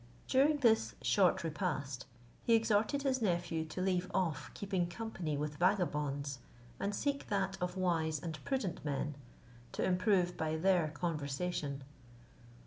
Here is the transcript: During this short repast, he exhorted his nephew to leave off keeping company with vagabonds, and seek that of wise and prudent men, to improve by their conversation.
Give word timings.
During 0.27 0.57
this 0.61 0.95
short 1.03 1.43
repast, 1.43 2.07
he 2.41 2.55
exhorted 2.55 3.03
his 3.03 3.21
nephew 3.21 3.63
to 3.65 3.81
leave 3.81 4.09
off 4.15 4.49
keeping 4.55 4.87
company 4.87 5.37
with 5.37 5.57
vagabonds, 5.57 6.39
and 6.79 6.95
seek 6.95 7.27
that 7.27 7.55
of 7.61 7.77
wise 7.77 8.19
and 8.19 8.43
prudent 8.43 8.83
men, 8.83 9.15
to 9.73 9.83
improve 9.85 10.35
by 10.37 10.57
their 10.57 10.87
conversation. 10.87 11.83